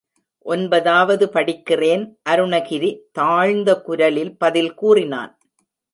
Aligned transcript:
ஒன்பதாவது 0.45 1.25
படிக்கிறேன், 1.25 2.03
அருணகிரி 2.29 2.99
தாழ்ந்த 3.11 3.81
குரலில் 3.81 4.37
பதில் 4.37 4.73
கூறினான். 4.73 5.39